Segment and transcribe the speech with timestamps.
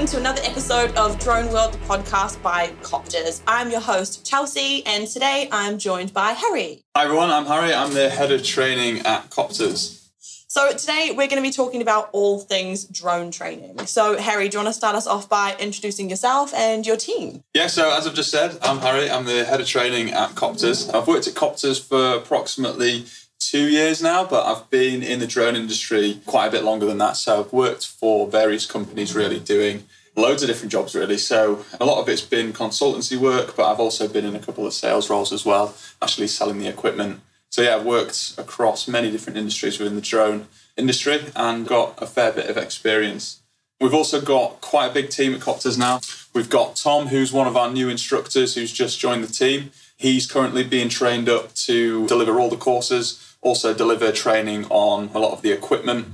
[0.00, 3.42] welcome to another episode of Drone World, the podcast by Coptrz.
[3.46, 6.82] I'm your host, Chelsea, and today I'm joined by Harry.
[6.96, 7.74] Hi everyone, I'm Harry.
[7.74, 10.08] I'm the head of training at Coptrz.
[10.48, 13.78] So today we're going to be talking about all things drone training.
[13.84, 17.44] So Harry, do you want to start us off by introducing yourself and your team?
[17.52, 19.10] Yeah, so as I've just said, I'm Harry.
[19.10, 20.94] I'm the head of training at Coptrz.
[20.94, 23.04] I've worked at Coptrz for approximately
[23.40, 26.98] two years now, but I've been in the drone industry quite a bit longer than
[26.98, 27.16] that.
[27.16, 31.18] So I've worked for various companies really doing loads of different jobs really.
[31.18, 34.66] So a lot of it's been consultancy work, but I've also been in a couple
[34.66, 39.10] of sales roles as well, actually selling the equipment so yeah, I've worked across many
[39.10, 43.40] different industries within the drone industry and got a fair bit of experience.
[43.80, 46.00] We've also got quite a big team at Coptrz now.
[46.32, 49.72] We've got Tom, who's one of our new instructors who's just joined the team.
[49.96, 55.18] He's currently being trained up to deliver all the courses, also deliver training on a
[55.18, 56.06] lot of the equipment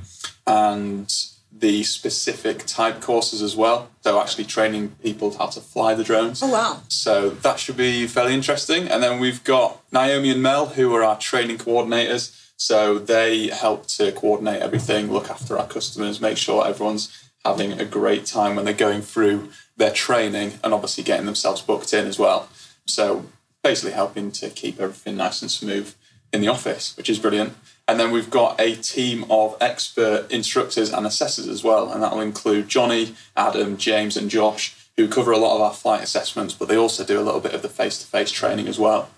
[0.46, 1.12] and
[1.58, 3.90] the specific type courses as well.
[4.02, 6.42] So actually training people how to fly the drones.
[6.42, 6.82] Oh wow.
[6.88, 8.88] So that should be fairly interesting.
[8.88, 12.42] And then we've got Naomi and Mel who are our training coordinators.
[12.58, 17.84] So they help to coordinate everything, look after our customers, make sure everyone's having a
[17.84, 22.18] great time when they're going through their training and obviously getting themselves booked in as
[22.18, 22.48] well.
[22.86, 23.26] So
[23.62, 25.94] basically helping to keep everything nice and smooth
[26.32, 27.54] in the office, which is brilliant.
[27.88, 31.92] And then we've got a team of expert instructors and assessors as well.
[31.92, 36.02] And that'll include Johnny, Adam, James, and Josh, who cover a lot of our flight
[36.02, 38.78] assessments, but they also do a little bit of the face to face training as
[38.78, 39.08] well.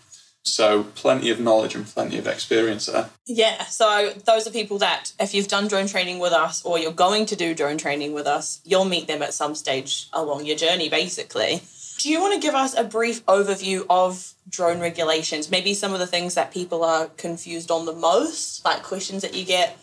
[0.42, 3.10] So plenty of knowledge and plenty of experience there.
[3.26, 6.92] Yeah, so those are people that if you've done drone training with us or you're
[6.92, 10.56] going to do drone training with us, you'll meet them at some stage along your
[10.56, 11.62] journey basically.
[11.98, 15.50] Do you want to give us a brief overview of drone regulations?
[15.50, 19.34] Maybe some of the things that people are confused on the most, like questions that
[19.34, 19.76] you get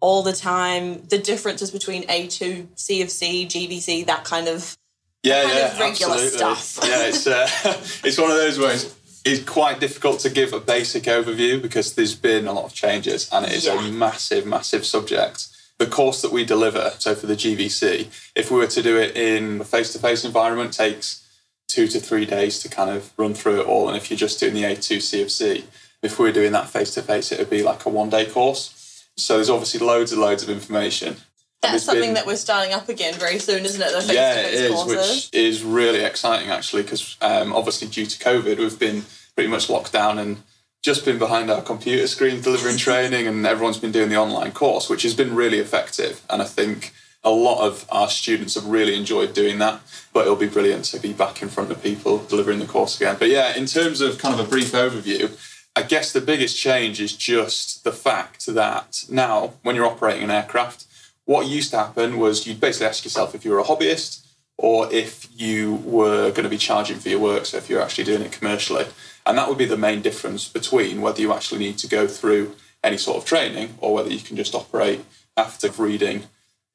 [0.00, 4.76] all the time, the differences between A2, CofC, GVC, that kind of
[5.22, 6.38] yeah, kind yeah, of regular absolutely.
[6.38, 6.78] stuff.
[6.84, 7.48] yeah, it's uh,
[8.06, 8.96] it's one of those where it's,
[9.26, 13.28] it's quite difficult to give a basic overview because there's been a lot of changes
[13.30, 13.86] and it is Yeah.
[13.86, 15.48] a massive, massive subject.
[15.76, 19.16] The course that we deliver, so for the GVC, if we were to do it
[19.16, 21.27] in a face-to-face environment, takes
[21.68, 23.88] two to three days to kind of run through it all.
[23.88, 25.64] And if you're just doing the A2 CofC,
[26.02, 29.06] if we were doing that face-to-face, it would be like a one-day course.
[29.16, 31.16] So there's obviously loads and loads of information.
[31.60, 34.06] That's something been- that we're starting up again very soon, isn't it?
[34.06, 35.30] The yeah, to it face is, courses.
[35.32, 39.04] which is really exciting actually, because um, obviously due to COVID, we've been
[39.34, 40.42] pretty much locked down and
[40.82, 44.88] just been behind our computer screens delivering training, and everyone's been doing the online course,
[44.88, 46.24] which has been really effective.
[46.30, 46.94] And I think
[47.28, 49.80] a lot of our students have really enjoyed doing that.
[50.12, 53.16] But it'll be brilliant to be back in front of people delivering the course again.
[53.18, 55.36] But yeah, in terms of kind of a brief overview,
[55.76, 60.30] I guess the biggest change is just the fact that now, when you're operating an
[60.30, 60.86] aircraft,
[61.24, 64.92] what used to happen was you'd basically ask yourself if you were a hobbyist or
[64.92, 68.22] if you were going to be charging for your work, so if you're actually doing
[68.22, 68.86] it commercially.
[69.24, 72.56] And that would be the main difference between whether you actually need to go through
[72.82, 75.04] any sort of training or whether you can just operate
[75.36, 76.24] after reading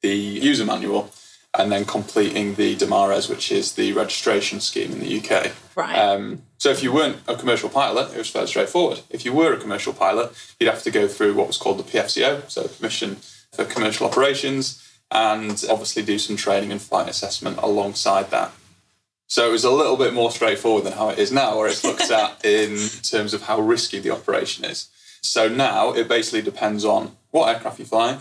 [0.04, 0.14] the
[0.50, 1.10] user manual
[1.58, 5.52] and then completing the DMARES, which is the registration scheme in the UK.
[5.74, 5.96] Right.
[5.96, 9.00] Um, so if you weren't a commercial pilot, it was fairly straightforward.
[9.08, 11.84] If you were a commercial pilot, you'd have to go through what was called the
[11.84, 13.16] PFCO, so Permission
[13.54, 18.52] for Commercial Operations, and obviously do some training and flight assessment alongside that.
[19.26, 21.84] So it was a little bit more straightforward than how it is now, where it's
[21.84, 24.88] looked at in terms of how risky the operation is.
[25.22, 28.20] So now it basically depends on what aircraft you're flying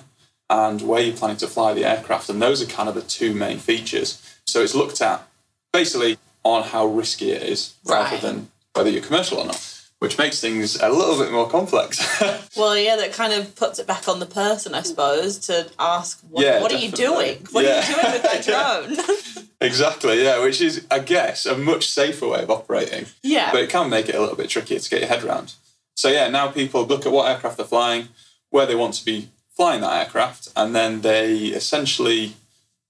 [0.53, 2.29] and where you're planning to fly the aircraft.
[2.29, 4.21] And those are kind of the two main features.
[4.45, 5.27] So it's looked at
[5.71, 10.39] basically on how risky it is rather than whether you're commercial or not, which makes
[10.39, 11.99] things a little bit more complex.
[12.55, 16.21] Well, yeah, that kind of puts it back on the person, I suppose, to ask,
[16.29, 17.39] what, Yeah, what are you doing?
[17.51, 17.79] What Yeah.
[17.79, 18.43] are you doing with that
[19.35, 19.45] drone?
[19.61, 23.07] exactly, yeah, which is, I guess, a much safer way of operating.
[23.23, 23.51] yeah.
[23.51, 25.53] but it can make it a little bit trickier to get your head around.
[25.95, 28.09] So yeah, now people look at what aircraft they're flying,
[28.51, 32.33] where they want to be flying that aircraft, and then they essentially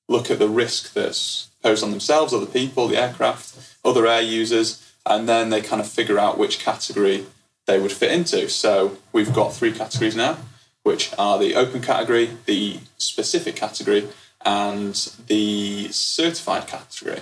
[0.08, 4.94] look at the risk that's posed on themselves, other people, the aircraft, other air users,
[5.06, 7.26] and then they kind of figure out which category
[7.66, 8.50] they would fit into.
[8.50, 10.38] So we've got three categories now,
[10.84, 14.08] which are the open category, the specific category,
[14.46, 14.94] and
[15.28, 17.22] the certified category.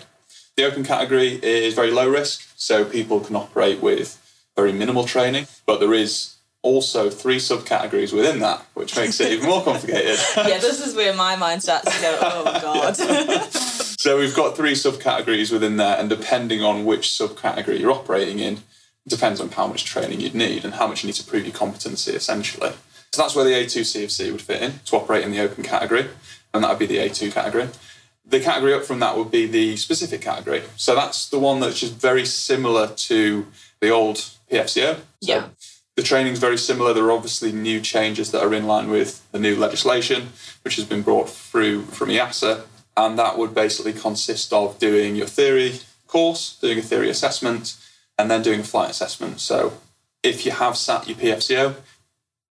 [0.58, 4.18] The open category is very low risk, so people can operate with
[4.56, 9.50] very minimal training, but there is also three subcategories within that, which makes it even
[9.50, 10.20] more complicated.
[10.38, 13.48] yeah, this is where my mind starts to go, oh, God.
[14.02, 18.64] So we've got three subcategories within there, and depending on which subcategory you're operating in,
[19.08, 21.54] depends on how much training you'd need and how much you need to prove your
[21.54, 22.72] competency, essentially.
[23.12, 26.08] So that's where the A2 CofC would fit in to operate in the open category,
[26.52, 27.70] and that would be the A2 category.
[28.26, 30.64] The category up from that would be the specific category.
[30.78, 33.46] So that's the one that's just very similar to
[33.82, 34.16] the old
[34.52, 34.96] PFCO.
[34.96, 35.50] So Yeah.
[35.96, 36.94] The training is very similar.
[36.94, 40.30] There are obviously new changes that are in line with the new legislation,
[40.64, 42.64] which has been brought through from EASA.
[42.96, 47.78] And that would basically consist of doing your theory course, doing a theory assessment,
[48.18, 49.40] and then doing a flight assessment.
[49.40, 49.74] So
[50.24, 51.76] if you have sat your PFCO,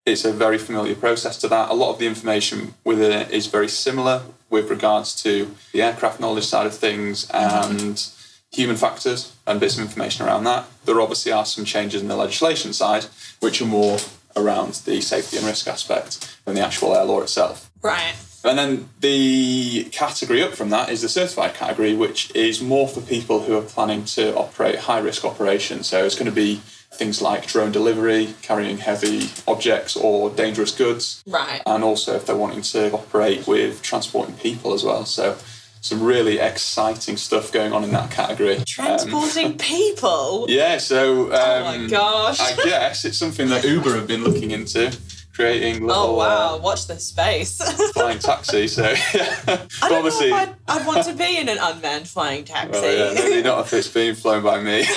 [0.05, 1.69] it's a very familiar process to that.
[1.69, 6.19] A lot of the information within it is very similar with regards to the aircraft
[6.19, 8.09] knowledge side of things and
[8.57, 10.65] human factors and bits of information around that.
[10.85, 13.05] There obviously are some changes in the legislation side,
[13.39, 13.99] which are more
[14.35, 17.69] around the safety and risk aspect than the actual air law itself.
[17.83, 18.15] Right.
[18.43, 23.01] And then the category up from that is the certified category, which is more for
[23.01, 25.85] people who are planning to operate high risk operations.
[25.87, 26.55] So it's going to be
[26.93, 31.61] things like drone delivery, carrying heavy objects or dangerous goods, Right.
[31.67, 35.05] and also if they're wanting to operate with transporting people as well.
[35.05, 35.37] So
[35.81, 38.57] some really exciting stuff going on in that category.
[38.57, 40.45] Um, Transporting people.
[40.49, 42.39] yeah, so um, Oh my gosh.
[42.39, 44.95] I guess it's something that Uber have been looking into,
[45.37, 46.55] creating little Oh wow!
[46.55, 47.57] uh, Watch this space.
[47.93, 48.67] flying taxi.
[48.67, 50.31] So yeah, I don't obviously.
[50.31, 52.81] know if I'd, I'd want to be in an unmanned flying taxi.
[52.81, 54.83] Well, yeah, maybe not if it's being flown by me.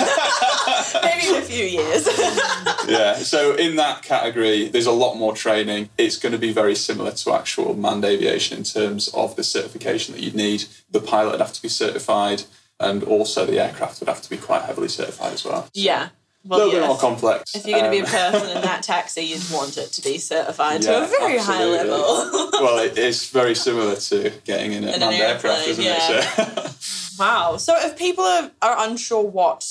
[1.03, 2.07] Maybe in a few years.
[2.87, 3.13] yeah.
[3.15, 5.89] So in that category, there's a lot more training.
[5.97, 10.13] It's going to be very similar to actual manned aviation in terms of the certification
[10.13, 10.65] that you'd need.
[10.89, 12.43] The pilot would have to be certified,
[12.79, 15.69] and also the aircraft would have to be quite heavily certified as well.
[15.73, 16.09] yeah.
[16.43, 16.79] A Well, little yeah.
[16.81, 17.55] bit more complex.
[17.55, 20.01] If you're going to be a Um, person in that taxi, you'd want it to
[20.01, 22.49] be certified to a very high level.
[22.53, 26.23] well, it, it's very similar to getting in a In an aircraft, isn't yeah.
[26.37, 26.69] it?
[26.71, 27.57] So, wow.
[27.57, 29.67] So if people are, are unsure what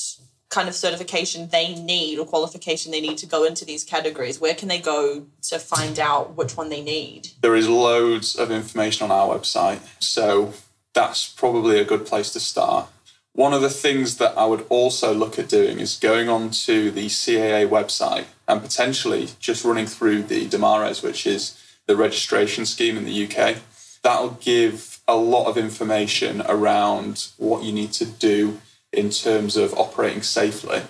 [0.49, 4.55] kind of certification they need or qualification they need to go into these categories, where
[4.55, 7.29] can they go to find out which one they need?
[7.41, 10.53] there is loads of information on our website, so
[10.93, 12.89] that's probably a good place to start.
[13.33, 16.91] One of the things that I would also look at doing is going on to
[16.91, 21.57] the CAA website and potentially just running through the DMARES, which is
[21.87, 23.59] the registration scheme in the UK.
[24.03, 28.61] That'll give a lot of information around what you need to do
[28.93, 30.83] in terms of operating safely.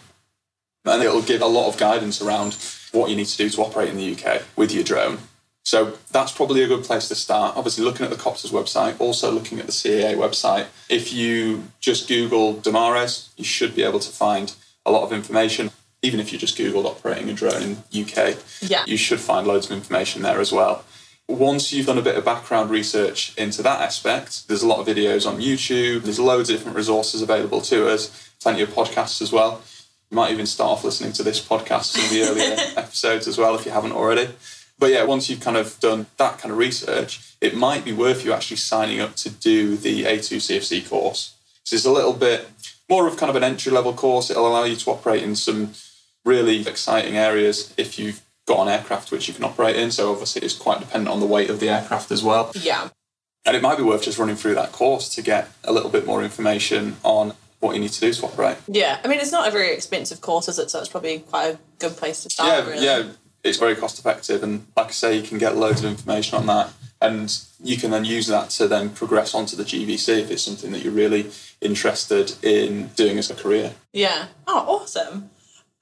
[0.85, 2.57] And it'll give a lot of guidance around
[2.93, 5.19] what you need to do to operate in the UK with your drone.
[5.71, 7.57] So that's probably a good place to start.
[7.57, 10.67] Obviously, looking at the Coptrz website, also looking at the CAA website.
[10.89, 14.53] If you just Google DMARES, you should be able to find
[14.85, 15.71] a lot of information.
[16.03, 18.83] Even if you just Googled operating a drone in UK, Yeah.
[18.85, 20.83] you should find loads of information there as well.
[21.29, 24.89] Once you've done a bit of background research into that aspect, there's a lot of
[24.89, 29.31] videos on YouTube, there's loads of different resources available to us, plenty of podcasts as
[29.31, 29.63] well.
[30.11, 33.39] You might even start off listening to this podcast, some of the earlier episodes as
[33.39, 34.31] well, if you haven't already.
[34.81, 38.25] But yeah, once you've kind of done that kind of research, it might be worth
[38.25, 41.35] you actually signing up to do the A2 CofC course.
[41.65, 42.49] So it's a little bit
[42.89, 44.31] more of kind of an entry level course.
[44.31, 45.75] It'll allow you to operate in some
[46.25, 49.91] really exciting areas if you've got an aircraft which you can operate in.
[49.91, 52.51] So obviously it's quite dependent on the weight of the aircraft as well.
[52.55, 52.89] Yeah.
[53.45, 56.07] And it might be worth just running through that course to get a little bit
[56.07, 58.57] more information on what you need to do to operate.
[58.67, 58.99] Yeah.
[59.05, 60.71] I mean, it's not a very expensive course, is it?
[60.71, 62.49] So it's probably quite a good place to start.
[62.49, 62.85] yeah, really.
[62.85, 63.03] yeah,
[63.43, 66.47] it's very cost effective, and like I say, you can get loads of information on
[66.47, 70.43] that, and you can then use that to then progress onto the GVC if it's
[70.43, 71.31] something that you're really
[71.61, 73.75] interested in doing as a career.
[73.93, 74.27] Yeah.
[74.47, 75.31] Oh, awesome.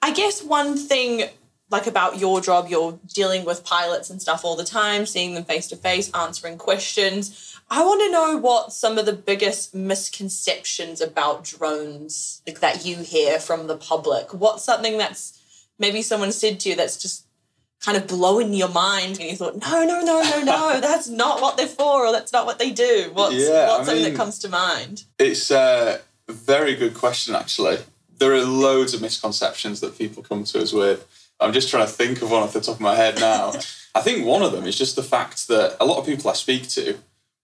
[0.00, 1.28] I guess one thing
[1.70, 5.44] like about your job, you're dealing with pilots and stuff all the time, seeing them
[5.44, 7.60] face to face, answering questions.
[7.70, 12.98] I want to know what some of the biggest misconceptions about drones like that you
[12.98, 14.32] hear from the public.
[14.32, 15.38] What's something that's
[15.78, 17.26] maybe someone said to you that's just
[17.85, 21.40] kind of blowing your mind and you thought, no, no, no, no, no, that's not
[21.40, 23.11] what they're for or that's not what they do.
[23.12, 25.04] What's, Yeah, what's I something mean- that comes to mind?
[25.18, 27.78] It's a very good question, actually.
[28.18, 31.06] There are loads of misconceptions that people come to us with.
[31.40, 33.52] I'm just trying to think of one off the top of my head now.
[33.94, 36.35] I think one of them is just the fact that a lot of people I
[36.35, 36.99] speak to,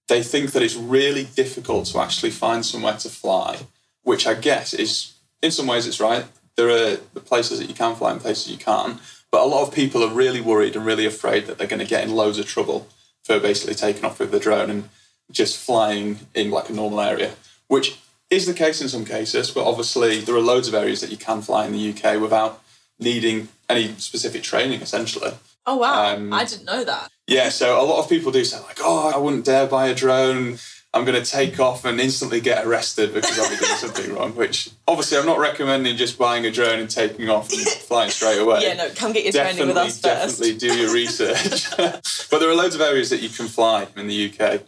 [0.09, 3.61] they think that it's really difficult to actually find somewhere to fly,
[4.03, 6.25] which I guess is, in some ways, it's right.
[6.57, 9.01] There are the places that you can fly and places you can't.
[9.35, 11.85] But a lot of people are really worried and really afraid that they're going to
[11.85, 12.87] get in loads of trouble
[13.25, 14.89] for basically taking off with the drone and
[15.29, 17.33] just flying in like a normal area,
[17.67, 17.99] which
[18.31, 19.51] is the case in some cases.
[19.51, 22.63] But obviously, there are loads of areas that you can fly in the UK without
[23.01, 25.33] needing any specific training, essentially.
[25.67, 26.15] Oh, wow.
[26.15, 27.11] Um, I didn't know that.
[27.27, 29.97] Yeah, so a lot of people do say, like, oh, I wouldn't dare buy a
[29.97, 30.59] drone.
[30.95, 34.35] I'm going to take off and instantly get arrested because I'll be doing something wrong.
[34.35, 38.39] Which obviously, I'm not recommending just buying a drone and taking off and flying straight
[38.39, 38.61] away.
[38.63, 40.03] Yeah, no, come get your training with us first.
[40.03, 41.77] definitely do your research.
[41.77, 44.63] but there are loads of areas that you can fly in the UK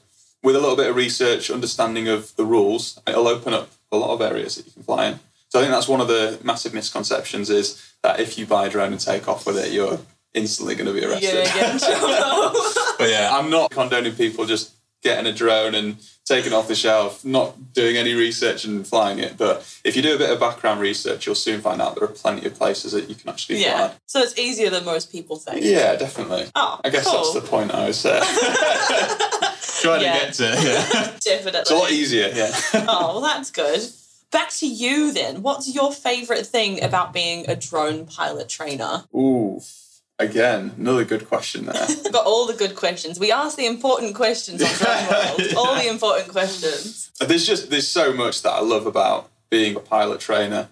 [0.46, 4.10] with a little bit of research, understanding of the rules, it'll open up a lot
[4.10, 5.18] of areas that you can fly in.
[5.48, 8.70] So I think that's one of the massive misconceptions is that if you buy a
[8.70, 9.98] drone and take off with it, you're
[10.34, 11.32] instantly going to be arrested.
[11.32, 12.60] You're gonna get in trouble.
[12.96, 14.72] But yeah, I'm not condoning people just
[15.06, 19.20] getting a drone and taking it off the shelf, not doing any research and flying
[19.20, 19.36] it.
[19.38, 22.08] But if you do a bit of background research, you'll soon find out there are
[22.08, 23.88] plenty of places that you can actually yeah.
[23.88, 23.96] fly.
[24.06, 25.62] So it's easier than most people think.
[25.64, 26.46] Yeah, definitely.
[26.56, 27.14] Oh, I guess cool.
[27.14, 28.18] that's the point I was uh,
[29.82, 30.14] trying Yeah.
[30.14, 30.44] to get to.
[30.44, 31.16] Yeah.
[31.20, 31.60] Definitely.
[31.60, 32.50] It's a lot easier, yeah.
[32.88, 33.80] Oh, well, that's good.
[34.32, 35.42] Back to you then.
[35.42, 39.04] What's your favorite thing about being a drone pilot trainer?
[39.14, 39.60] Ooh,
[40.18, 41.86] again, another good question there.
[42.12, 43.18] Got all the good questions.
[43.18, 45.40] We ask the important questions on World.
[45.56, 47.10] all the important questions.
[47.20, 50.68] There's just there's so much that I love about being a pilot trainer.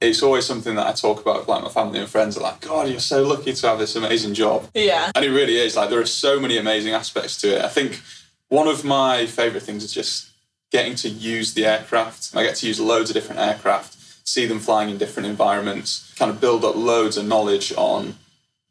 [0.00, 2.62] It's always something that I talk about with like my family and friends are like,
[2.62, 4.66] God, you're so lucky to have this amazing job.
[4.74, 5.12] Yeah.
[5.14, 5.76] And it really is.
[5.76, 7.62] Like there are so many amazing aspects to it.
[7.62, 8.00] I think
[8.48, 10.30] one of my favourite things is just
[10.70, 12.34] getting to use the aircraft.
[12.34, 16.30] I get to use loads of different aircraft, see them flying in different environments, kind
[16.30, 18.14] of build up loads of knowledge on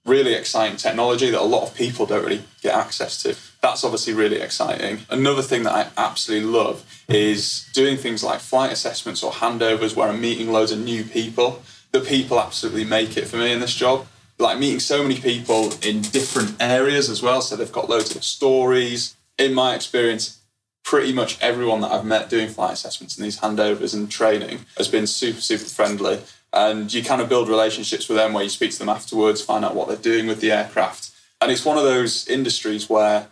[0.09, 3.35] really exciting technology that a lot of people don't really get access to.
[3.61, 4.99] That's obviously really exciting.
[5.09, 10.09] Another thing that I absolutely love is doing things like flight assessments or handovers where
[10.09, 11.61] I'm meeting loads of new people.
[11.91, 14.07] The people absolutely make it for me in this job.
[14.37, 18.23] Like meeting so many people in different areas as well, so they've got loads of
[18.23, 19.15] stories.
[19.37, 20.39] In my experience,
[20.83, 24.87] pretty much everyone that I've met doing flight assessments and these handovers and training has
[24.87, 26.19] been super, super friendly.
[26.51, 29.63] And you kind of build relationships with them where you speak to them afterwards, find
[29.63, 31.11] out what they're doing with the aircraft.
[31.41, 33.27] And it's one of those industries where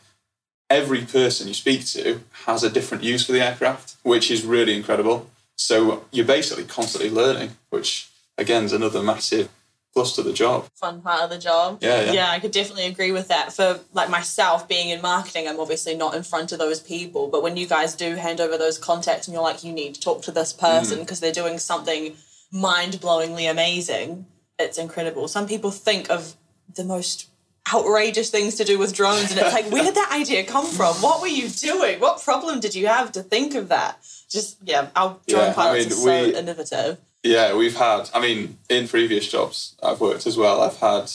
[0.69, 4.75] every person you speak to has a different use for the aircraft, which is really
[4.75, 5.29] incredible.
[5.55, 9.49] So you're basically constantly learning, which again is another massive
[9.93, 10.67] plus to the job.
[10.75, 11.79] Fun part of the job.
[11.81, 12.11] Yeah, yeah.
[12.11, 13.51] Yeah, I could definitely agree with that.
[13.51, 17.29] For like myself being in marketing, I'm obviously not in front of those people.
[17.29, 19.99] But when you guys do hand over those contacts and you're like, you need to
[19.99, 21.01] talk to this person mm.
[21.01, 22.15] because they're doing something
[22.51, 24.25] mind blowingly amazing,
[24.59, 25.27] it's incredible.
[25.27, 26.33] Some people think of
[26.73, 27.27] the most
[27.73, 30.95] outrageous things to do with drones and it's like where did that idea come from?
[31.01, 31.99] What were you doing?
[31.99, 33.97] What problem did you have to think of that?
[34.29, 36.97] Just yeah our drone Yeah, I pilots mean, are so we- innovative.
[37.23, 41.11] Yeah, we've had, I mean, in previous jobs I've worked as well, I've had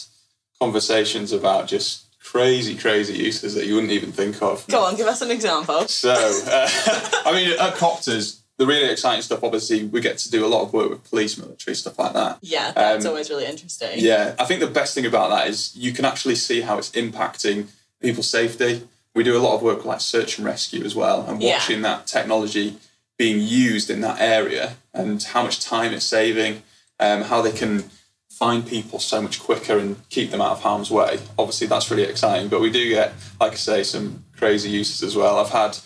[0.60, 4.66] conversations about just crazy, crazy uses that you wouldn't even think of.
[4.68, 5.86] go on give us an example.
[5.88, 6.68] So, uh,
[7.24, 10.62] I mean, at Coptrz, the really exciting stuff, obviously, we get to do a lot
[10.62, 12.38] of work with police, military, stuff like that.
[12.42, 15.74] yeah that's Um, always really interesting Yeah, I think the best thing about that is
[15.76, 17.68] you can actually see how it's impacting
[18.00, 18.72] people's safety.
[19.14, 21.54] We do a lot of work like search and rescue as well, and Yeah.
[21.54, 22.76] watching that technology
[23.18, 26.62] being used in that area and how much time it's saving,
[26.98, 27.90] um, how they can
[28.30, 31.20] find people so much quicker and keep them out of harm's way.
[31.38, 35.14] Obviously, that's really exciting, but we do get, like I say, some crazy uses as
[35.14, 35.38] well.
[35.38, 35.76] I've had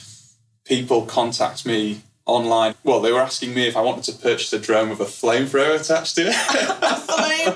[0.64, 2.74] people contact me online.
[2.84, 5.80] Well, they were asking me if I wanted to purchase a drone with a flamethrower
[5.80, 6.28] attached to it.
[6.28, 6.32] A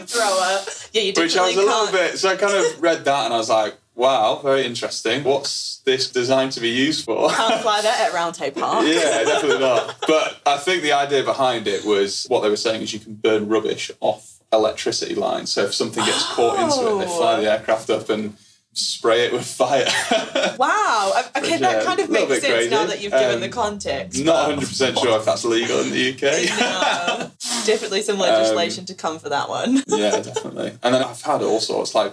[0.00, 1.22] flamethrower yeah you do.
[1.22, 3.48] Which I was a little bit, so I kind of read that and I was
[3.50, 5.24] like, wow, very interesting.
[5.24, 7.30] What's this designed to be used for?
[7.30, 9.96] can't fly that at Roundtable Park yeah, definitely not.
[10.06, 13.14] But I think the idea behind it was what they were saying is you can
[13.14, 15.50] burn rubbish off electricity lines.
[15.52, 17.40] So if something gets caught into it, they fly Oh.
[17.40, 18.36] the aircraft up and
[18.72, 19.86] spray it with fire.
[20.58, 21.12] Wow.
[21.36, 24.22] Okay, Which, that kind of makes sense now that you've given Um, the context.
[24.24, 26.58] not 100% sure if that's legal in the UK.
[26.60, 27.30] No.
[27.64, 29.82] Definitely some legislation to come for that one.
[29.86, 30.72] yeah, definitely.
[30.82, 32.12] And then I've had all sorts like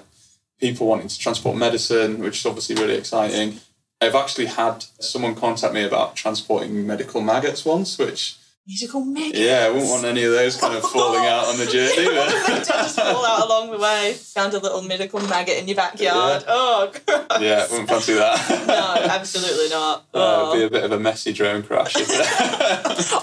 [0.60, 3.60] people wanting to transport medicine, which is obviously really exciting.
[4.00, 8.38] I've actually had someone contact me about transporting medical maggots once, which
[8.68, 9.40] Musical maggots.
[9.40, 11.96] yeah, I wouldn't want any of those kind of falling out on the journey.
[11.96, 14.14] They But just fall out along the way.
[14.34, 16.42] Found a little medical maggot in your backyard.
[16.42, 16.48] Yeah.
[16.50, 17.26] Oh, gross.
[17.42, 18.66] yeah, wouldn't fancy that.
[18.68, 20.06] No, absolutely not.
[20.14, 20.68] Uh, it'd be Oh.
[20.68, 21.96] a bit of a messy drone crash.
[21.96, 22.28] Isn't it?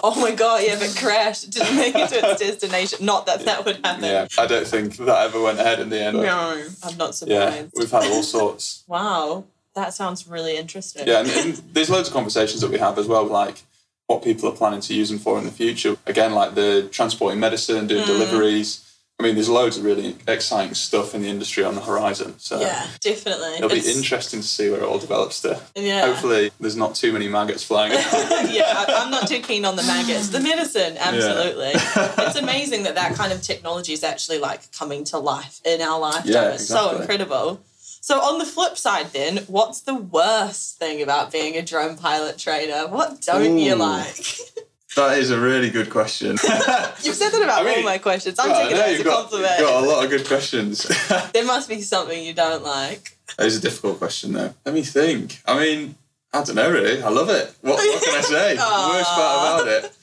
[0.02, 3.04] oh my god, yeah, it crashed, didn't make it to its destination.
[3.04, 4.04] Not that that would happen.
[4.04, 6.16] yeah, I don't think that ever went ahead in the end.
[6.22, 7.56] No, I'm not surprised.
[7.56, 8.84] yeah, we've had all sorts.
[8.88, 11.06] Wow, that sounds really interesting.
[11.06, 13.62] Yeah, and, and there's loads of conversations that we have as well, like
[14.06, 15.96] what people are planning to use them for in the future.
[16.06, 18.06] Again, like the transporting medicine, doing mm.
[18.06, 18.80] deliveries.
[19.18, 22.34] I mean, there's loads of really exciting stuff in the industry on the horizon.
[22.38, 23.54] So Yeah, definitely.
[23.54, 25.60] it'll be interesting to see where it all develops to.
[25.76, 26.06] Yeah.
[26.06, 28.52] Hopefully, there's not too many maggots flying around.
[28.52, 30.30] yeah, I'm not too keen on the maggots.
[30.30, 31.70] The medicine, absolutely.
[31.74, 36.00] it's amazing that that kind of technology is actually like coming to life in our
[36.00, 36.32] lifetime.
[36.32, 37.60] Yeah, it's so incredible.
[38.04, 42.36] So on the flip side, then, what's the worst thing about being a drone pilot
[42.36, 42.86] trainer?
[42.86, 44.26] What don't you like?
[44.96, 46.32] that is a really good question.
[46.32, 48.38] You've said that about I mean, all my questions.
[48.38, 49.58] I'm Well, taking it as a compliment.
[49.58, 50.84] you've got, a lot of good questions.
[51.32, 53.16] There must be something you don't like.
[53.38, 54.52] That is a difficult question, though.
[54.66, 55.40] Let me think.
[55.46, 55.94] I mean,
[56.30, 57.02] I don't know really.
[57.02, 57.54] I love it.
[57.62, 58.56] What, what can I say?
[58.56, 59.96] The worst part about it.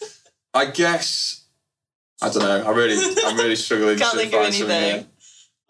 [0.56, 1.44] I guess
[2.20, 2.64] I don't know.
[2.68, 5.08] I really I'm really struggling Can't to think of find something anything.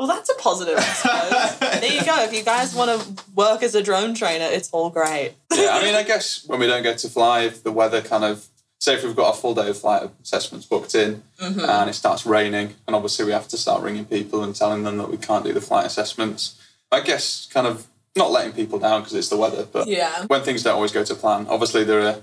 [0.02, 1.60] Well, that's a positive, I suppose.
[1.82, 2.24] there you go.
[2.24, 5.34] If you guys want to work as a drone trainer, it's all great.
[5.54, 8.24] yeah, I mean, I guess when we don't get to fly, if the weather kind
[8.24, 8.48] of,
[8.80, 11.60] say, if we've got a full day of flight assessments booked in Mm-hmm.
[11.60, 14.98] and it starts raining, and obviously we have to start ringing people and telling them
[14.98, 16.60] that we can't do the flight assessments,
[16.92, 20.26] I guess kind of not letting people down because it's the weather, but Yeah.
[20.26, 22.16] when things don't always go to plan, obviously there are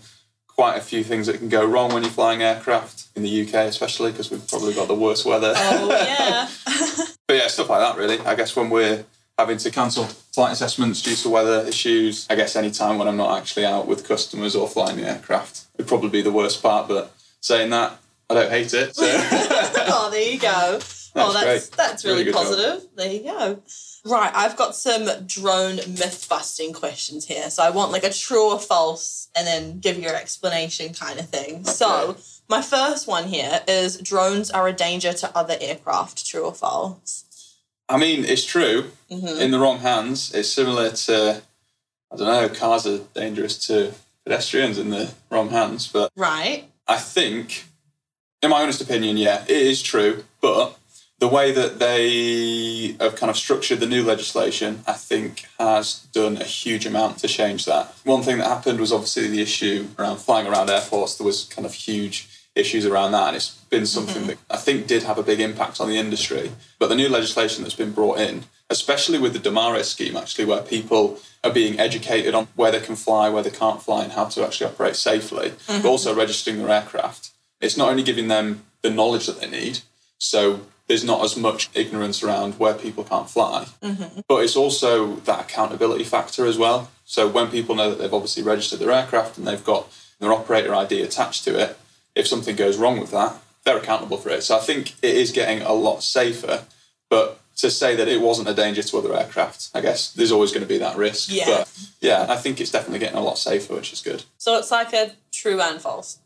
[0.59, 3.55] quite a few things that can go wrong when you're flying aircraft in the UK,
[3.69, 5.53] especially because we've probably got the worst weather.
[5.57, 6.49] Oh, yeah.
[7.29, 8.19] But yeah, stuff like that really.
[8.21, 9.05] I guess when we're
[9.39, 13.19] having to cancel flight assessments due to weather issues, I guess any time when I'm
[13.19, 16.89] not actually out with customers or flying the aircraft would probably be the worst part.
[16.89, 17.99] But saying that,
[18.29, 18.97] I don't hate it.
[18.97, 20.81] So oh, there you go.
[21.17, 21.77] oh, that's great.
[21.77, 22.43] that's really, Really good job.
[22.47, 22.89] positive.
[22.97, 23.63] There you go.
[24.05, 27.51] Right, I've got some drone myth busting questions here.
[27.51, 31.29] So I want like a true or false and then give your explanation kind of
[31.29, 31.65] thing.
[31.65, 32.17] So
[32.49, 37.25] my first one here is drones are a danger to other aircraft, true or false?
[37.89, 38.91] I mean, it's true.
[39.11, 39.41] Mm-hmm.
[39.41, 41.43] In the wrong hands, it's similar to
[42.11, 42.49] I don't know.
[42.49, 43.93] Cars are dangerous to
[44.25, 46.65] pedestrians in the wrong hands, but Right.
[46.87, 47.65] I think,
[48.43, 50.25] in my honest opinion, yeah, it is true.
[50.41, 50.79] But
[51.19, 56.37] the way that they have kind of structured the new legislation, I think, has done
[56.37, 57.93] a huge amount to change that.
[58.05, 61.17] One thing that happened was obviously the issue around flying around airports.
[61.17, 64.27] There was kind of huge issues around that, and it's been something mm-hmm.
[64.29, 66.53] that I think did have a big impact on the industry.
[66.79, 70.63] But the new legislation that's been brought in, especially with the Damare scheme, actually, where
[70.63, 74.27] people are being educated on where they can fly, where they can't fly, and how
[74.27, 75.87] to actually operate safely, but mm-hmm.
[75.87, 77.31] also registering their aircraft.
[77.61, 79.81] It's not only giving them the knowledge that they need,
[80.19, 84.21] so there's not as much ignorance around where people can't fly, mm-hmm.
[84.27, 86.91] but it's also that accountability factor as well.
[87.05, 90.75] So when people know that they've obviously registered their aircraft and they've got their operator
[90.75, 91.79] ID attached to it,
[92.15, 94.43] if something goes wrong with that, they're accountable for it.
[94.43, 96.65] So I think it is getting a lot safer,
[97.11, 100.53] but to say that it wasn't a danger to other aircraft, I guess there's always
[100.53, 101.29] going to be that risk.
[101.31, 101.45] Yeah.
[101.47, 104.25] But yeah, I think it's definitely getting a lot safer, which is good.
[104.39, 106.19] So it's like a true and false.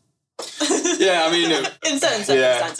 [0.99, 2.73] Yeah, I mean, it- In certain Yeah.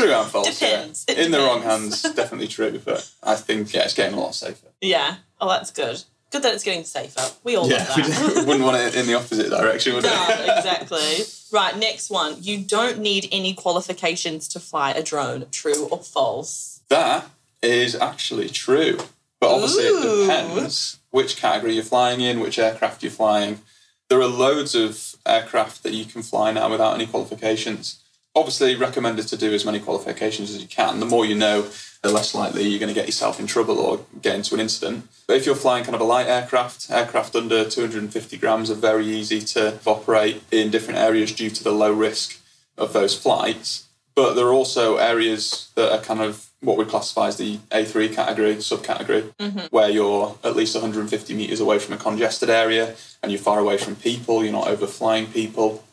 [0.00, 0.58] True and false.
[0.58, 1.04] Depends.
[1.08, 1.14] yeah.
[1.16, 4.68] In the wrong hands, definitely true, but I think yeah, it's getting a lot safer.
[4.80, 5.16] Yeah.
[5.40, 6.02] Oh, that's good.
[6.30, 7.22] Good that it's getting safer.
[7.42, 7.96] We all Yeah, love
[8.36, 10.50] we wouldn't want it in the opposite direction, would no, we?
[10.52, 11.24] exactly.
[11.52, 12.36] Right, next one.
[12.40, 15.46] You don't need any qualifications to fly a drone.
[15.50, 16.82] True or false?
[16.88, 17.28] That
[17.62, 18.98] is actually true.
[19.40, 19.98] But obviously, Ooh.
[20.22, 23.60] it depends which category you're flying in, which aircraft you're flying.
[24.08, 27.99] There are loads of aircraft that you can fly now without any qualifications.
[28.34, 31.00] Obviously, recommended to do as many qualifications as you can.
[31.00, 31.66] The more you know,
[32.02, 35.08] the less likely you're going to get yourself in trouble or get into an incident.
[35.26, 39.06] But if you're flying kind of a light aircraft, aircraft under 250 grams are very
[39.06, 42.40] easy to operate in different areas due to the low risk
[42.78, 43.88] of those flights.
[44.14, 48.14] But there are also areas that are kind of what we classify as the A3
[48.14, 49.66] category, subcategory, mm-hmm.
[49.70, 53.76] where you're at least 150 meters away from a congested area and you're far away
[53.76, 55.84] from people, you're not overflying people.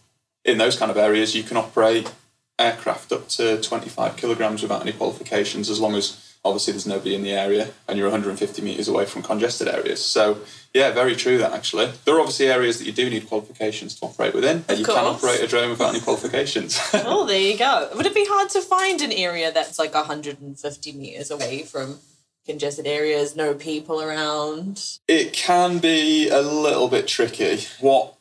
[0.45, 2.11] In those kind of areas, you can operate
[2.59, 7.23] aircraft up to 25 kilograms without any qualifications, as long as obviously there's nobody in
[7.23, 10.03] the area and you're 150 meters away from congested areas.
[10.03, 10.39] So,
[10.73, 11.91] yeah, very true that actually.
[12.05, 14.63] There are obviously areas that you do need qualifications to operate within.
[14.69, 15.23] and you can course.
[15.23, 16.79] operate a drone without any qualifications.
[16.93, 17.89] Oh, there you go.
[17.95, 21.99] Would it be hard to find an area that's like 150 meters away from
[22.45, 24.81] congested areas, no people around?
[25.07, 27.65] It can be a little bit tricky.
[27.79, 28.15] What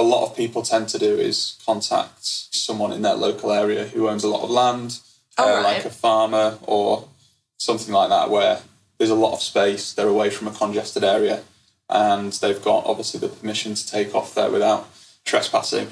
[0.00, 4.08] a lot of people tend to do is contact someone in their local area who
[4.08, 4.98] owns a lot of land,
[5.38, 5.62] uh, All right.
[5.76, 7.06] like a farmer or
[7.58, 8.60] something like that, where
[8.98, 11.42] there's a lot of space, they're away from a congested area,
[11.88, 14.88] and they've got obviously the permission to take off there without
[15.24, 15.88] trespassing.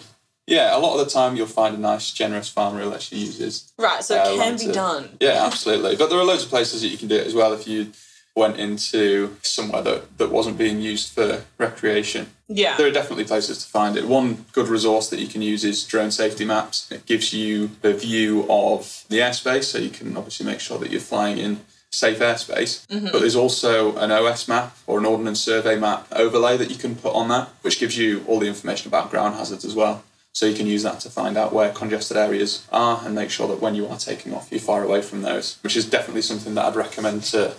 [0.47, 3.71] Yeah, a lot of the time you'll find a nice, generous farmer who actually uses
[3.79, 5.17] Right, so uh, it can be to- done.
[5.21, 5.97] Yeah, absolutely.
[5.97, 7.93] But there are loads of places that you can do it as well if you
[8.35, 12.31] went into somewhere that, that wasn't being used for recreation.
[12.49, 12.77] Yeah.
[12.77, 14.09] There are definitely places to find it.
[14.09, 16.91] One good resource that you can use is drone safety maps.
[16.91, 20.91] It gives you the view of the airspace, so you can obviously make sure that
[20.91, 22.87] you're flying in safe airspace.
[22.87, 23.09] Mm-hmm.
[23.13, 26.97] But there's also an OS map or an ordnance survey map overlay that you can
[26.97, 30.03] put on that, which gives you all the information about ground hazards as well.
[30.33, 33.49] So you can use that to find out where congested areas are and make sure
[33.49, 36.55] that when you are taking off, you're far away from those, which is definitely something
[36.55, 37.55] that I'd recommend to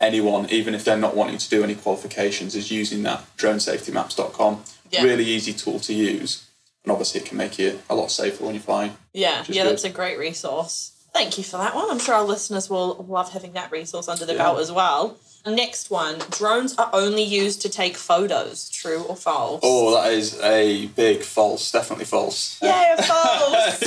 [0.00, 4.62] anyone, even if they're not wanting to do any qualifications, is using that dronesafetymaps.com.
[4.90, 5.02] Yeah.
[5.02, 6.46] Really easy tool to use.
[6.84, 8.96] And obviously, it can make you a lot safer when you're flying.
[9.12, 9.72] Yeah, yeah, good.
[9.72, 10.92] that's a great resource.
[11.14, 11.90] Thank you for that one.
[11.90, 14.42] I'm sure our listeners will love having that resource under their Yeah.
[14.42, 15.16] belt as well.
[15.46, 18.70] Next one drones are only used to take photos.
[18.70, 19.60] True or false?
[19.62, 21.70] Oh, that is a big false.
[21.70, 22.58] Definitely false.
[22.62, 23.82] Yeah, false.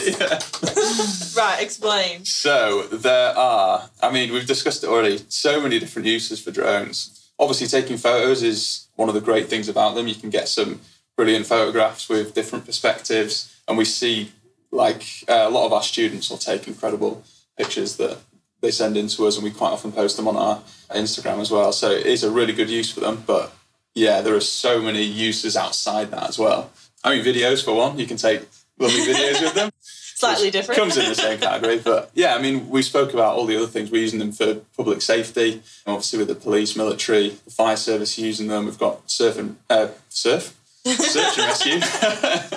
[1.35, 2.25] Right, explain.
[2.25, 7.31] So there are, I mean, we've discussed it already, so many different uses for drones.
[7.39, 10.07] Obviously, taking photos is one of the great things about them.
[10.07, 10.81] You can get some
[11.15, 14.31] brilliant photographs with different perspectives, and we see
[14.71, 17.23] like uh, a lot of our students will take incredible
[17.57, 18.19] pictures that
[18.61, 21.51] they send in to us, and we quite often post them on our Instagram as
[21.51, 21.71] well.
[21.71, 23.23] So it is a really good use for them.
[23.25, 23.53] But
[23.93, 26.71] yeah, there are so many uses outside that as well.
[27.03, 28.47] I mean, videos for one, you can take
[28.79, 29.71] lovely videos with them
[30.17, 30.79] Slightly different.
[30.79, 31.77] comes in the same category.
[31.77, 33.91] But yeah, I mean, we spoke about all the other things.
[33.91, 38.47] We're using them for public safety, obviously with the police, military, the fire service using
[38.47, 38.65] them.
[38.65, 42.56] We've got surf and uh, surf, search and rescue.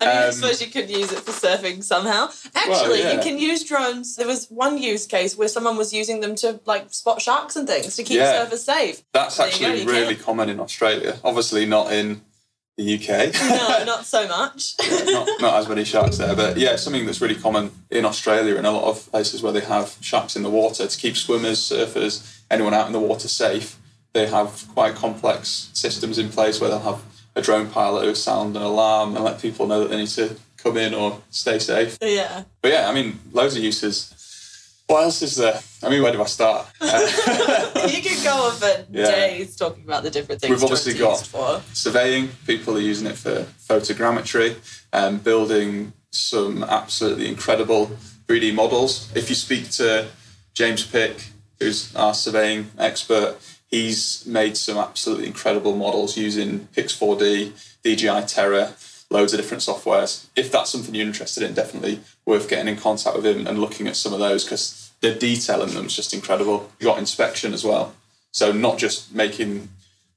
[0.00, 2.30] I mean, I Um, suppose you could use it for surfing somehow.
[2.54, 3.12] Actually, yeah.
[3.14, 4.16] you can use drones.
[4.16, 7.66] There was one use case where someone was using them to like spot sharks and
[7.68, 8.46] things to keep Yeah.
[8.46, 9.02] surfers safe.
[9.12, 10.24] That's There you go, actually really can.
[10.24, 11.18] common in Australia.
[11.22, 12.22] Obviously, not in
[12.78, 13.34] the UK.
[13.34, 14.74] No, not so much.
[15.04, 18.66] not, not as many sharks there, but yeah, something that's really common in Australia and
[18.66, 22.38] a lot of places where they have sharks in the water to keep swimmers, surfers,
[22.50, 23.76] anyone out in the water safe.
[24.14, 27.02] They have quite complex systems in place where they'll have
[27.36, 30.36] a drone pilot who sound an alarm and let people know that they need to
[30.56, 31.96] come in or stay safe.
[32.02, 32.44] yeah.
[32.60, 34.14] But yeah, I mean, loads of uses.
[34.86, 35.60] What else is there?
[35.84, 36.66] I mean, where do I start?
[37.90, 39.06] You could go on for Yeah.
[39.06, 41.62] days talking about the different things We've obviously got- used for.
[41.72, 44.56] surveying, people are using it for photogrammetry
[44.92, 47.90] and building some absolutely incredible
[48.26, 49.08] 3D models.
[49.14, 50.08] If you speak to
[50.54, 51.22] James Pick,
[51.58, 53.36] who's our surveying expert,
[53.70, 57.52] he's made some absolutely incredible models using Pix4D,
[57.82, 58.74] DJI Terra,
[59.10, 60.26] loads of different softwares.
[60.36, 63.86] If that's something you're interested in, definitely worth getting in contact with him and looking
[63.86, 66.70] at some of those because the detail in them is just incredible.
[66.78, 67.94] You've got inspection as well.
[68.32, 69.68] So not just making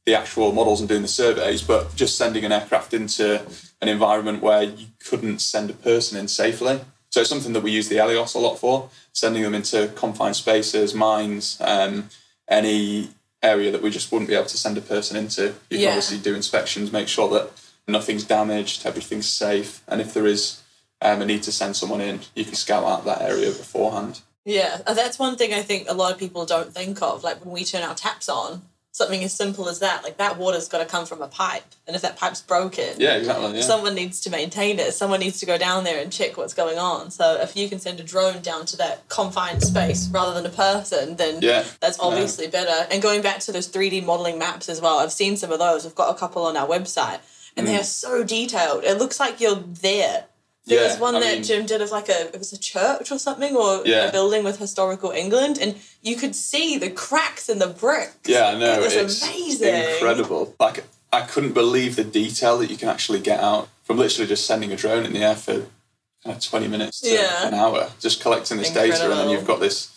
[0.06, 3.42] the actual models and doing the surveys, but just sending an aircraft into
[3.82, 6.82] an environment where you couldn't send a person in safely.
[7.10, 10.36] So it's something that we use the Elios a lot for, sending them into confined
[10.36, 12.10] spaces, mines, um,
[12.48, 13.10] any
[13.44, 15.44] area that we just wouldn't be able to send a person into.
[15.70, 15.88] You can Yeah.
[15.90, 17.52] obviously do inspections, make sure that
[17.88, 20.60] nothing's damaged, everything's safe, and if there is
[21.02, 24.22] um, a need to send someone in, you can scout out that area beforehand.
[24.46, 27.24] Yeah, that's one thing I think a lot of people don't think of.
[27.26, 28.62] Like when we turn our taps on,
[28.94, 31.96] something as simple as that, like that water's got to come from a pipe, and
[31.96, 33.56] if that pipe's broken, Yeah, exactly.
[33.56, 33.62] Yeah.
[33.64, 34.94] someone needs to maintain it.
[34.94, 37.10] Someone needs to go down there and check what's going on.
[37.10, 40.56] So if you can send a drone down to that confined space rather than a
[40.56, 41.64] person, then Yeah.
[41.80, 42.88] that's obviously better.
[42.92, 45.84] And going back to those 3D modeling maps as well, I've seen some of those.
[45.86, 47.20] We've got a couple on our website,
[47.58, 47.72] and Mm.
[47.72, 48.84] they're so detailed.
[48.84, 50.26] It looks like you're there.
[50.66, 52.58] There Yeah, was one I that mean- Jim did of like a it was a
[52.58, 54.06] church or something or Yeah.
[54.08, 58.16] a building with historical England, and you could see the cracks in the bricks.
[58.26, 58.74] Yeah, I know.
[58.80, 59.74] It was it's amazing.
[59.74, 60.56] incredible.
[60.60, 64.46] Like I couldn't believe the detail that you can actually get out from literally just
[64.46, 65.54] sending a drone in the air for
[66.24, 67.46] kind of twenty minutes to Yeah.
[67.48, 69.90] an hour, just collecting this data, and then you've got this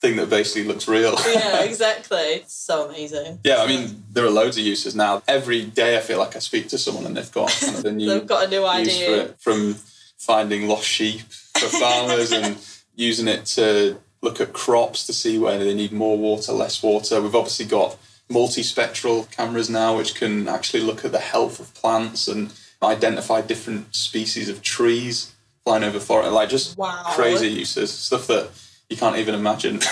[0.00, 1.18] thing that basically looks real.
[1.28, 2.18] yeah, exactly.
[2.40, 3.40] It's so amazing.
[3.44, 5.22] Yeah, I mean, there are loads of uses now.
[5.28, 7.92] Every day I feel like I speak to someone and they've got kind of a
[8.00, 9.34] new They've got a new idea.
[9.38, 9.76] from
[10.24, 11.20] finding lost sheep
[11.58, 12.56] for farmers and
[12.96, 17.20] using it to look at crops to see where they need more water, less water.
[17.20, 17.96] We've obviously got
[18.30, 23.94] multispectral cameras now which can actually look at the health of plants and identify different
[23.94, 25.32] species of trees
[25.62, 26.32] flying over forest.
[26.32, 27.02] Like just Wow.
[27.14, 28.50] crazy uses, stuff that
[28.88, 29.80] you can't even imagine.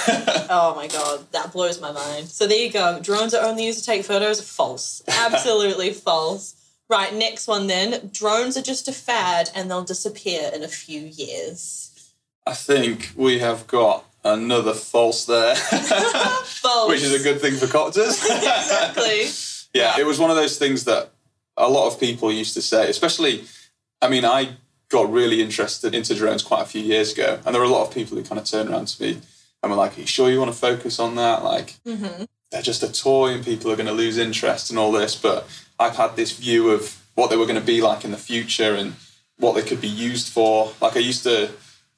[0.54, 2.28] Oh my god, that blows my mind.
[2.28, 3.00] So there you go.
[3.00, 4.38] Drones are only used to take photos.
[4.46, 5.02] False.
[5.08, 6.54] Absolutely false.
[6.90, 8.10] Right, next one then.
[8.12, 12.12] Drones are just a fad and they'll disappear in a few years.
[12.46, 15.54] I think we have got another false there,
[16.44, 16.88] False.
[16.88, 18.24] which is a good thing for Coptrz.
[18.24, 19.26] exactly.
[19.74, 21.10] Yeah, it was one of those things that
[21.56, 23.44] a lot of people used to say, especially,
[24.00, 24.56] I mean, I
[24.90, 27.86] got really interested into drones quite a few years ago, and there were a lot
[27.88, 29.20] of people who kind of turned around to me
[29.62, 31.42] and were like, Are you sure you want to focus on that?
[31.44, 32.24] Like, Mm-hmm.
[32.52, 35.16] They're just a toy and people are going to lose interest and all this.
[35.16, 35.48] But
[35.80, 38.74] I've had this view of what they were going to be like in the future
[38.74, 38.94] and
[39.38, 40.72] what they could be used for.
[40.80, 41.50] Like, I used to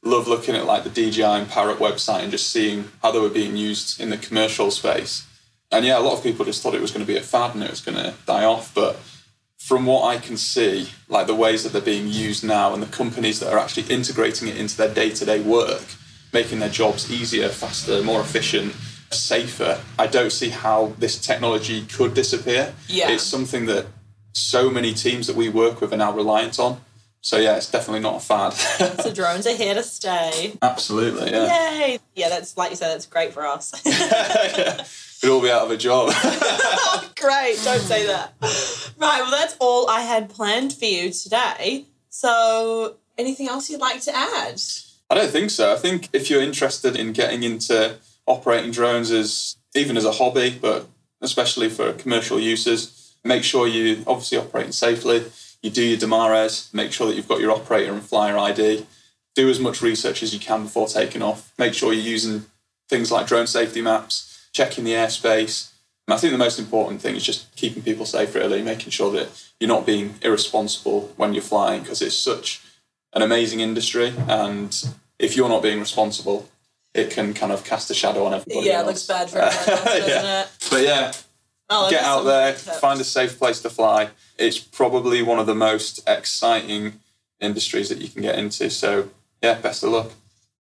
[0.02, 3.28] love looking at like the DJI and Parrot website and just seeing how they were
[3.28, 5.26] being used in the commercial space.
[5.72, 7.54] And yeah, a lot of people just thought it was going to be a fad
[7.54, 8.72] and it was going to die off.
[8.74, 8.96] But
[9.58, 12.86] from what I can see, like the ways that they're being used now and the
[12.86, 15.84] companies that are actually integrating it into their day to day work,
[16.32, 18.74] making their jobs easier, faster, more efficient,
[19.14, 22.74] safer, I don't see how this technology could disappear.
[22.88, 23.10] Yeah.
[23.10, 23.86] It's something that
[24.32, 26.80] so many teams that we work with are now reliant on.
[27.20, 28.52] So yeah, it's definitely not a fad.
[29.02, 30.58] So drones are here to stay.
[30.60, 31.78] Absolutely, yeah.
[31.78, 31.98] Yay!
[32.14, 33.72] Yeah, that's like you said, that's great for us.
[35.22, 36.10] We'd all be out of a job.
[36.12, 38.34] Oh, great, don't say that.
[38.98, 41.86] Right, well, that's all I had planned for you today.
[42.10, 44.60] So, anything else you'd like to add?
[45.08, 45.72] I don't think so.
[45.72, 47.96] I think if you're interested in getting into
[48.26, 50.86] operating drones as even as a hobby, but
[51.20, 55.24] especially for commercial uses, make sure you obviously operating safely.
[55.62, 58.86] You do your DMARES, make sure that you've got your operator and flyer ID.
[59.34, 61.52] Do as much research as you can before taking off.
[61.58, 62.46] Make sure you're using
[62.88, 65.72] things like drone safety maps, checking the airspace.
[66.06, 69.10] And I think the most important thing is just keeping people safe, really, making sure
[69.12, 72.62] that you're not being irresponsible when you're flying because it's such
[73.14, 74.12] an amazing industry.
[74.28, 74.76] And
[75.18, 76.48] if you're not being responsible,
[76.94, 78.66] it can kind of cast a shadow on everybody.
[78.66, 80.42] Yeah, it looks bad for everyone else, doesn't Yeah.
[80.42, 80.48] it?
[80.70, 81.12] But yeah,
[81.70, 82.78] Oh, get out there, tips.
[82.78, 84.10] find a safe place to fly.
[84.38, 87.00] It's probably one of the most exciting
[87.40, 88.70] industries that you can get into.
[88.70, 89.08] So
[89.42, 90.10] yeah, best of luck.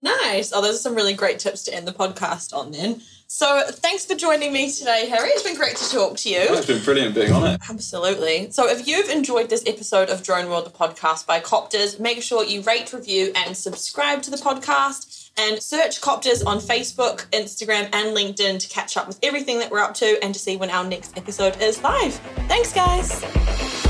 [0.02, 0.52] Nice.
[0.54, 3.02] Oh, those are some really great tips to end the podcast on then.
[3.28, 5.30] So, thanks for joining me today, Harry.
[5.30, 6.40] It's been great to talk to you.
[6.42, 7.62] It's been brilliant being on it.
[7.68, 8.52] Absolutely.
[8.52, 12.44] So, if you've enjoyed this episode of Drone World, the podcast by Coptrz, make sure
[12.44, 15.23] you rate, review, and subscribe to the podcast.
[15.38, 19.80] And search Coptrz on Facebook, Instagram, and LinkedIn to catch up with everything that we're
[19.80, 22.14] up to and to see when our next episode is live.
[22.48, 23.83] Thanks, guys.